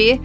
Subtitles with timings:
[0.00, 0.20] tirapele@fmrp.usp.br.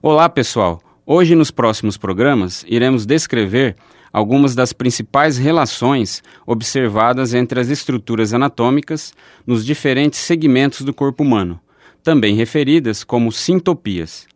[0.00, 0.80] Olá, pessoal.
[1.04, 3.74] Hoje nos próximos programas iremos descrever
[4.12, 9.12] algumas das principais relações observadas entre as estruturas anatômicas
[9.46, 11.58] nos diferentes segmentos do corpo humano,
[12.02, 14.28] também referidas como sintopias.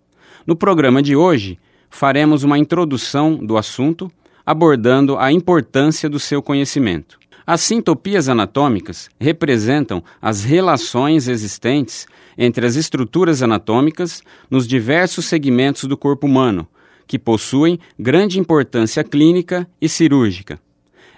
[0.45, 4.11] No programa de hoje, faremos uma introdução do assunto,
[4.45, 7.22] abordando a importância do seu conhecimento.
[7.47, 12.07] As sintopias anatômicas representam as relações existentes
[12.39, 16.67] entre as estruturas anatômicas nos diversos segmentos do corpo humano,
[17.07, 20.61] que possuem grande importância clínica e cirúrgica.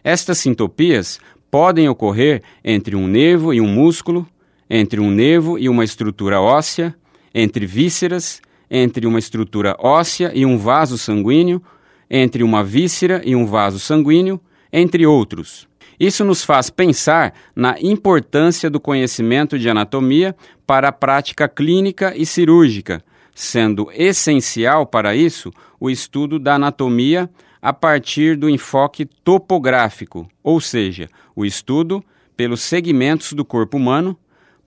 [0.02, 4.26] Estas sintopias podem ocorrer entre um nervo e um músculo,
[4.68, 6.94] entre um nervo e uma estrutura óssea,
[7.34, 11.62] entre vísceras, entre uma estrutura óssea e um vaso sanguíneo,
[12.10, 14.40] entre uma víscera e um vaso sanguíneo,
[14.72, 15.68] entre outros.
[15.98, 20.34] Isso nos faz pensar na importância do conhecimento de anatomia
[20.66, 23.02] para a prática clínica e cirúrgica,
[23.34, 27.28] sendo essencial para isso o estudo da anatomia
[27.60, 32.04] a partir do enfoque topográfico, ou seja, o estudo
[32.36, 34.18] pelos segmentos do corpo humano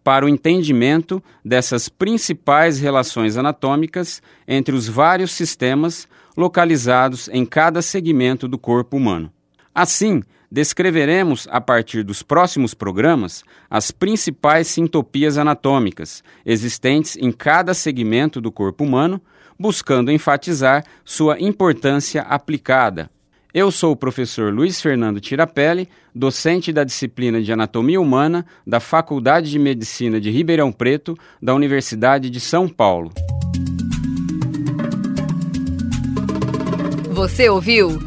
[0.03, 8.47] para o entendimento dessas principais relações anatômicas entre os vários sistemas localizados em cada segmento
[8.47, 9.31] do corpo humano.
[9.77, 18.41] Assim, descreveremos, a partir dos próximos programas, as principais sintopias anatômicas existentes em cada segmento
[18.41, 19.21] do corpo humano,
[19.59, 23.07] buscando enfatizar sua importância aplicada.
[23.53, 29.51] Eu sou o professor Luiz Fernando Tirapelli, docente da disciplina de Anatomia Humana da Faculdade
[29.51, 33.11] de Medicina de Ribeirão Preto, da Universidade de São Paulo.
[37.11, 38.06] Você ouviu?